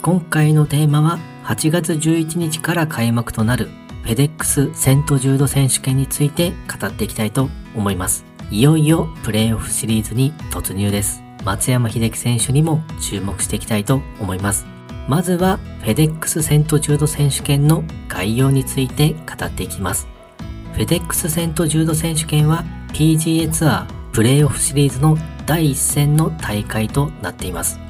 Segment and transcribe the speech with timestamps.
[0.00, 3.68] 今回のテーマは8月11日から開幕となる
[4.04, 8.24] フェデックスセントジュード選手権について語っていきたいと思います。
[8.50, 11.22] いよいよプレイオフシリーズに突入です。
[11.44, 14.66] 松山英樹選手にも注目していきたいと思います。
[15.08, 20.06] まずはフェデックスセントジュード選手権の概要について語っていきます。
[20.74, 27.87] フェデックスセントジュード選手権は PGA ツアープレイオフシリーズの第一戦の大会となっています。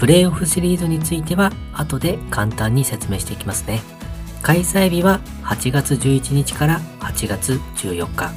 [0.00, 3.82] プレイオフシリーズについては後で簡単に説明していきますね。
[4.40, 8.30] 開催日は8月11日から8月14日。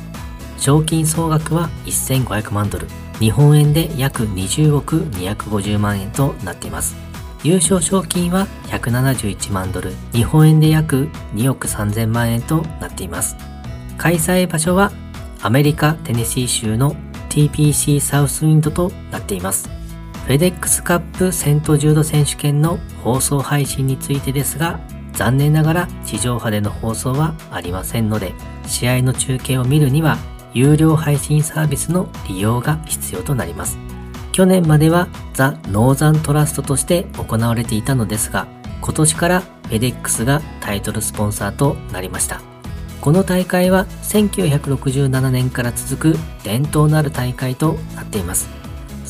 [0.57, 2.87] 賞金総額は1500万ドル。
[3.17, 6.97] 日本円で約20億250万円となっています。
[7.45, 9.93] 優勝賞金は171万ドル。
[10.11, 13.37] 日本円で約2億3000万円となっています。
[13.97, 14.91] 開催場所は
[15.41, 16.93] アメリカ・テネシー州の
[17.29, 19.82] TPC サウスウィンドとなっています。
[20.23, 24.79] フェデックスカップセントジュード選手権の放送配信についてですが、
[25.11, 28.33] 残念ながら地上波での放送はありませんので、
[28.65, 30.17] 試合の中継を見るには
[30.53, 33.77] 有料配信サービスの利用が必要となります。
[34.31, 38.47] 去年まではザ・ノーザントラストとして行われていたのですが、
[38.81, 42.41] 今年からフェデックスがタイトルスポンサーとなりました。
[43.01, 48.62] この大会は1967年から続く伝統のある大会となっています。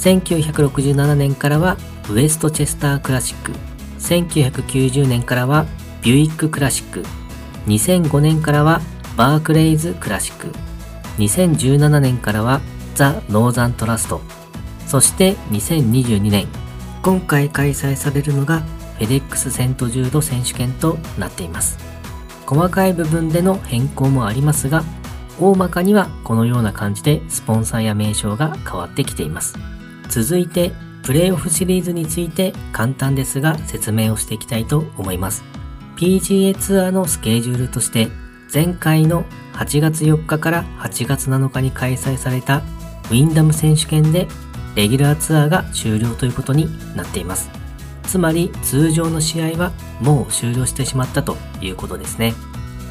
[0.04, 1.78] 1967年からは
[2.10, 3.54] ウエストチェスタークラシック、
[4.00, 5.66] 1990年からは
[6.02, 7.04] ビュイッククラシック、
[7.68, 8.82] 2005年からは
[9.16, 10.48] バークレイズクラシック、
[11.20, 12.60] 2017年からは
[12.96, 14.20] ザ・ノーザントラスト、
[14.88, 16.48] そして2022年、
[17.02, 18.60] 今回開催されるのが
[18.98, 21.78] フェデックスセントジュード選手権となっています。
[22.46, 24.84] 細かい部分での変更もありますが、
[25.40, 29.58] 大まかにはこのような感じでスポンサーや名称が変わってきています。
[30.10, 30.72] 続いて、
[31.04, 35.44] プレイオフシリーズについて簡単ですが説明をしていきたいと思います。
[35.98, 38.10] PGA ツアーのスケジュールとして、
[38.54, 42.58] 前回の8月4日から8月7日に開催された
[43.10, 44.28] ウィンダム選手権で
[44.76, 47.50] レギュラーツアーが終了ということになっています。
[48.04, 52.34] つまり通常の試合はもう終了してしまったということですね。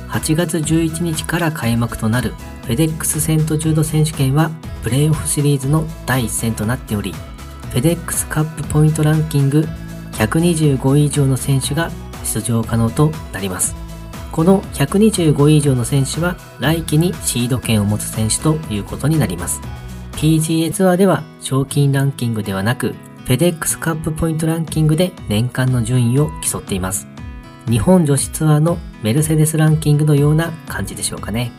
[0.09, 2.31] 8月11日から開幕となる
[2.63, 4.51] フェデックスセントジュード選手権は
[4.83, 9.67] プレイオフシリーズの第1戦となっており、フェデックスカップポイントランキング
[10.13, 11.91] 125位以上の選手が
[12.25, 13.75] 出場可能となります。
[14.31, 19.61] この125位以上の選手は来季にシード権を持つ選手ということになります。
[20.13, 22.95] PGA ツアーでは賞金ランキングではなく、
[23.25, 27.07] フェデックスカップポイントランキングで年間の順位を競っています。
[27.69, 31.53] 日本女子ツアーのメルセデスランキングのような感じでしょうかね。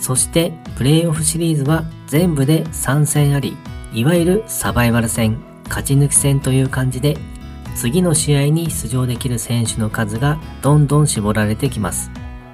[0.00, 3.56] そしてプレイオフシリーズは全部で3戦あり、
[3.92, 5.38] いわゆるサバイバル戦、
[5.68, 7.18] 勝ち抜き戦という感じで、
[7.76, 12.10] 次の試合に出場できる選手の数がどんどん絞られてきます。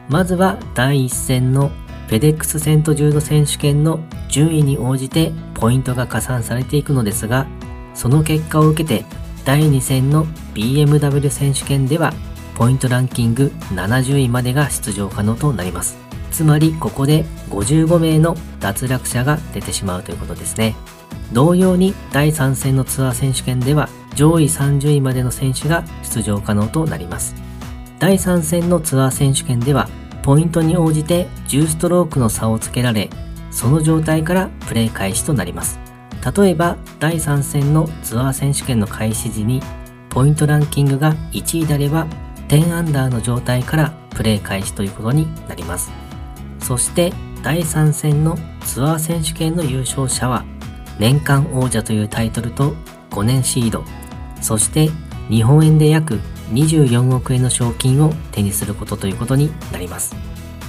[0.09, 1.71] まずは第1戦の
[2.09, 7.47] フェデックスセントジュード選手権の順位に応じてポイントが加算されていくのですが、
[7.95, 9.05] その結果を受けて
[9.45, 12.13] 第2戦の BMW 選手権では
[12.57, 15.97] ポイントランキング70位までが出場可能となります。
[16.37, 20.77] つまりここで55名の脱落者が出てしまうということですね。
[21.33, 27.35] 同様に第3戦のツアー選手権では上位30位までの選手が出場可能となります。
[27.99, 29.89] 第3戦のツアー選手権では
[30.23, 33.09] ポイントに応じて10ストロークの差をつけられ、
[33.51, 35.81] その状態からプレー開始となります。
[36.37, 39.63] 例えば第3戦のツアー選手権の開始時に
[40.11, 42.07] ポイントランキングが1位であれば
[42.49, 46.06] 10アンダーの状態からプレー開始ということになります。
[46.67, 47.13] そして
[47.45, 50.45] 第3戦のツアー選手権の優勝者は
[50.99, 52.75] 年間王者というタイトルと
[53.11, 53.85] 5年シード、
[54.43, 54.91] そして
[55.29, 56.19] 日本円で約
[56.53, 60.17] 24億円の賞金を手にすることということになります。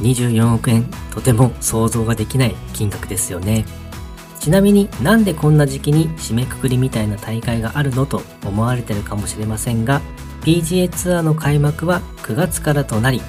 [0.02, 3.66] 24億円、とても想像ができない金額ですよね。
[4.40, 10.02] ちなみになんでこんな時期に締めくくりみたいな大会があるのと思われてるかもしれませんが、
[10.44, 13.19] PGA ツアーの開幕は9月からとなり、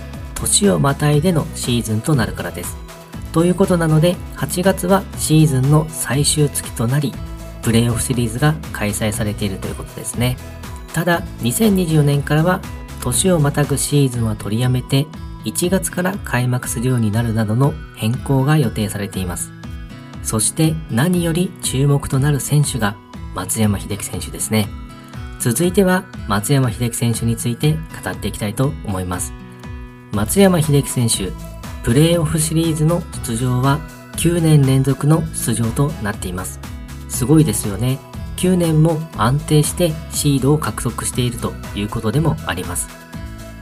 [0.41, 2.77] 年をまたいでのシーズンとなるからです。
[3.33, 7.13] ということなので、8月はシーズンの最終月となり、
[7.63, 10.37] プレイオフシリーズが開催されているということですね。
[10.93, 12.61] ただ、2024年からは、
[13.03, 15.07] 年をまたぐシーズンは取りやめて、
[15.45, 19.53] 1月から開幕するようになるなどの変更が予定されています。
[20.23, 22.97] そして何より注目となる選手が
[23.35, 24.69] 松山英樹選手ですね。
[25.39, 29.33] 続いては松山英樹選手について語っていきたいと思います。
[30.13, 31.33] 松山英樹選手、
[31.83, 33.81] プレーオフシリーズの出場は
[34.17, 36.61] 9年連続の出場となっています。
[37.09, 37.99] すごいですよね。
[38.37, 42.89] 9年も安定してシードを獲得しているということでもあります。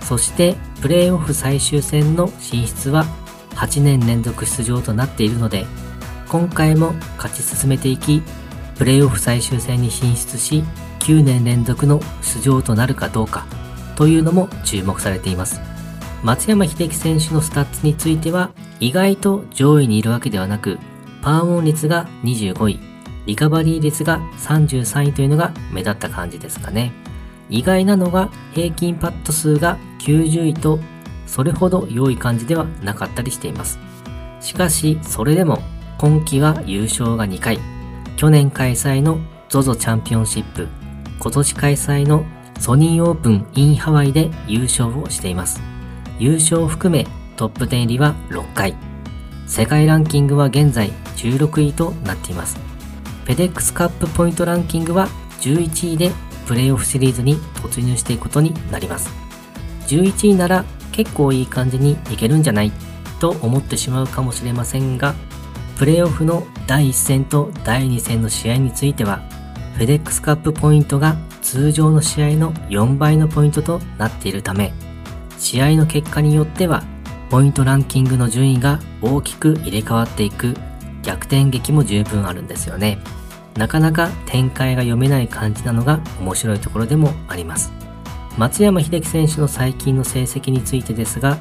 [0.07, 3.05] そしてプレーオフ最終戦の進出は
[3.57, 5.67] 8年連続出場となっているので
[6.29, 8.23] 今回も勝ち進めていき
[8.77, 10.63] プレーオフ最終戦に進出し
[11.01, 13.47] 9年連続の出場となるかどうか
[13.97, 15.61] というのも注目されています
[16.27, 18.51] 松山英樹選手のスタッツについては
[18.81, 20.81] 意外と上位にいるわけではなく
[21.23, 22.81] パーオン率が25位
[23.27, 26.91] リカバリー率が33位というのが目立った感じですかね。
[27.49, 30.81] 意外なのが平均パット数が90位と
[31.29, 33.79] それほど良い感じではなかったりしています。
[34.41, 35.61] しかしそれでも
[35.97, 37.61] 今季は優勝が2回、
[38.17, 40.67] 去年開催の ZOZO チャンピオンシップ、
[41.21, 42.25] 今年開催の
[42.59, 45.76] ソニーオープン in ハワイで優勝をしています。
[46.19, 48.75] 優勝を含めトップ10入りは6回。
[49.47, 52.59] 世界ランキングは現在16位となっています。
[53.25, 55.09] フェデックスカップポイントランキングは
[55.41, 56.13] 11位で
[56.47, 59.11] プレイオフシリーズに突入していくことになります。
[59.89, 62.73] 11位なら結構いい感じにいけるんじゃない
[63.21, 65.15] と思ってしまうかもしれませんが、
[65.77, 69.19] プレイオフの第1戦と第2戦の試合については、
[69.75, 74.73] フェデックスカップポイントが通常の試合の4倍のポイントとなっているため、
[75.39, 76.83] 試合の結果によっては、
[77.31, 80.55] ポイントランキングの順位が大きく入れ替わっていく
[81.03, 82.99] 逆転劇も十分あるんですよね。
[83.57, 87.73] なかなか展開が読めない感じなのが面白いところでもあります。
[88.37, 91.39] 松山英樹選手の最近の成績についてですが、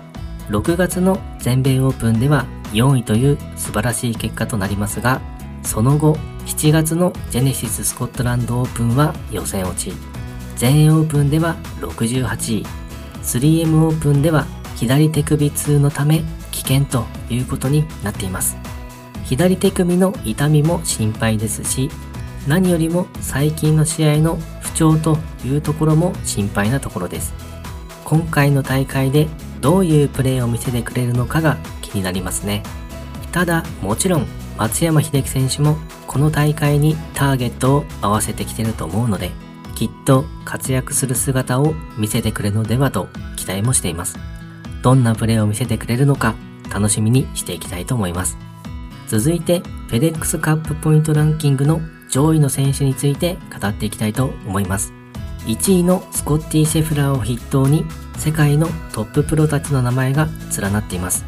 [0.50, 5.20] 6月の全米オープンでは4位という素晴らしい結果となりますが、
[5.64, 6.16] その後、
[6.46, 9.94] 7月のジェネシススコットランドオープンは予選落ち、
[10.56, 12.66] 全英オープンでは68位、
[13.26, 14.46] 3M オープンでは
[14.76, 18.56] 左手首痛のため危険ということになっています。
[19.24, 21.90] 左手首の痛みも心配ですし、
[22.48, 27.34] 何よりも最近の試合の不調というところも心配なところです。
[28.04, 29.28] 今回の大会で
[29.62, 32.62] どういうプレーを見せてくれるのかが気になりますね。
[33.32, 39.32] ただ、もちろん松山英樹選手もこの大会にターゲットを合わせてきてると思うので、
[39.76, 44.18] きっと活躍する姿を見せてくれるのではと期待もしています。
[44.82, 46.36] どんなプレーを見せてくれるのか
[46.74, 48.38] 楽しみにしていきたいと思います。
[49.08, 51.80] 続いて、フェデックスカップポイントランキングの
[52.10, 54.94] 上位の選手について語っていきたいと思います。
[55.46, 57.86] 1位のスコッティ・シェフラーを筆頭に
[58.18, 60.28] 世界のトッププロたちの名前が
[60.60, 61.24] 連なっています。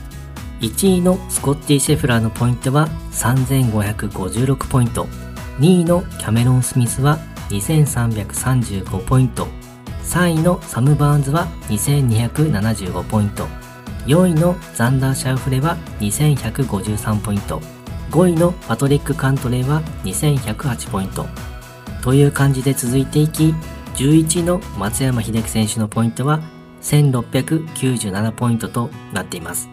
[0.62, 5.06] 1位のスコッティ・シェフラーのポイントは3556ポイント。
[5.60, 9.48] 2位のキャメロン・スミスは2335ポイント。
[10.04, 13.48] 3位のサム・バーンズは2275ポイント。
[14.08, 17.60] 4位のザンダー・シャウフレは2153ポイント
[18.12, 21.26] 5位のパトリック・カントレーは2108ポイント
[22.02, 23.54] という感じで続いていき
[23.96, 26.40] 11位の松山英樹選手のポイントは
[26.82, 29.68] 1697ポイントとなっています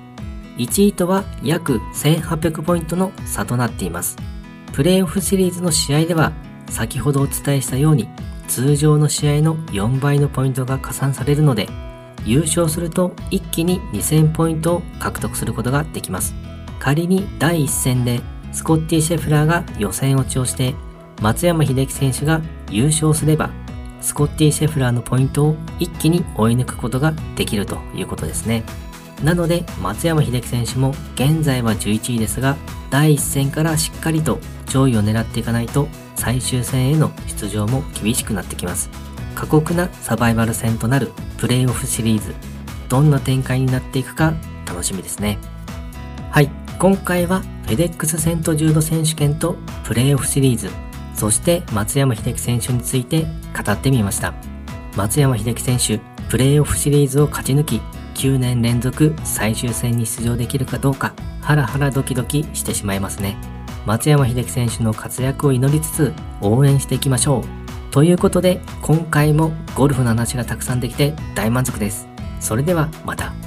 [0.57, 4.17] 1位とは約1800ポイントの差となっています
[4.73, 6.33] プレーオフシリーズの試合では
[6.69, 8.09] 先ほどお伝えしたように
[8.49, 11.69] 通常の試合の4倍のポイントが加算されるので
[12.25, 16.35] 優勝すると一気に2000ポイントを獲得することができます。
[16.79, 18.21] 仮に第1戦で
[18.53, 20.75] スコッティ・シェフラーが予選落ちをして
[21.23, 23.51] 松山英樹選手が優勝すれば
[24.01, 28.65] スコッティ・シェフラーのポイントを一気に追い抜くことができるということですね。
[29.23, 32.57] なので松山英樹選手も現在は11位ですが
[32.91, 38.91] 第1戦からしっかりと上位を狙っていかないと最終戦への出場も厳しくなってきます。
[39.35, 42.35] 過酷なサバイバル戦となるプレイオフシリーズ。
[42.89, 44.35] どんな展開になっていくか
[44.67, 45.39] 楽しみですね。
[46.31, 46.51] はい。
[46.79, 50.71] 今回はフェデックスセントジュード選手権とプレイオフシリーズ。
[51.15, 54.35] そして松山英樹選手について語ってみました。
[54.97, 57.81] 松山英樹選手プレイオフシリーズを勝ち抜き
[58.15, 63.54] 9年連続最終戦に出場できるかどうかハラハラドキドキしてしまいますね。
[63.87, 67.45] 松山英樹選手の活躍を祈りつつ応援していきましょう
[67.93, 72.09] ということで今回もゴルフの話がたくさんできて大満足です。
[72.41, 73.44] それではまた。